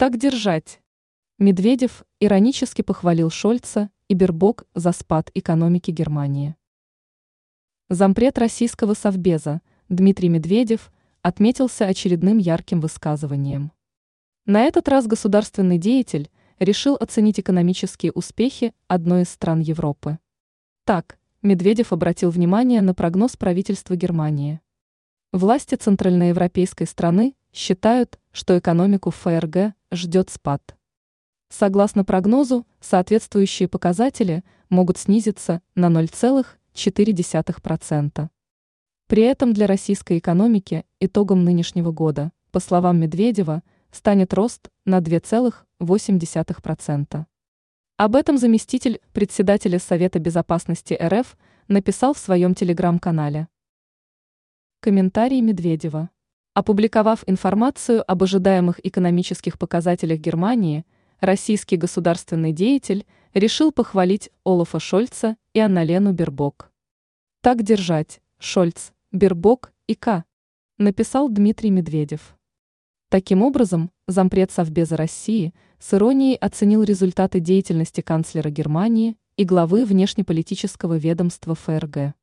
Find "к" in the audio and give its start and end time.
69.94-70.24